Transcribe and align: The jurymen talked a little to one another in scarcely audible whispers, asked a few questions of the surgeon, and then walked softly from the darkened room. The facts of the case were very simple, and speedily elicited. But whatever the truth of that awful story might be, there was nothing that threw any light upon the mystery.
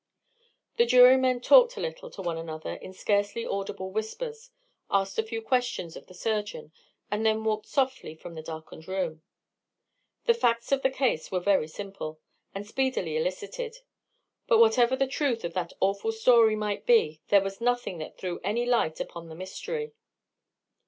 The 0.77 0.87
jurymen 0.87 1.41
talked 1.41 1.77
a 1.77 1.79
little 1.79 2.09
to 2.09 2.23
one 2.23 2.35
another 2.39 2.73
in 2.73 2.91
scarcely 2.91 3.45
audible 3.45 3.91
whispers, 3.91 4.49
asked 4.89 5.19
a 5.19 5.23
few 5.23 5.43
questions 5.43 5.95
of 5.95 6.07
the 6.07 6.15
surgeon, 6.15 6.71
and 7.11 7.23
then 7.23 7.43
walked 7.43 7.67
softly 7.67 8.15
from 8.15 8.33
the 8.33 8.41
darkened 8.41 8.87
room. 8.87 9.21
The 10.25 10.33
facts 10.33 10.71
of 10.71 10.81
the 10.81 10.89
case 10.89 11.31
were 11.31 11.39
very 11.39 11.67
simple, 11.67 12.19
and 12.55 12.65
speedily 12.65 13.15
elicited. 13.15 13.75
But 14.47 14.57
whatever 14.57 14.95
the 14.95 15.05
truth 15.05 15.43
of 15.43 15.53
that 15.53 15.73
awful 15.79 16.11
story 16.11 16.55
might 16.55 16.87
be, 16.87 17.21
there 17.27 17.41
was 17.41 17.61
nothing 17.61 17.99
that 17.99 18.17
threw 18.17 18.39
any 18.43 18.65
light 18.65 18.99
upon 18.99 19.29
the 19.29 19.35
mystery. 19.35 19.93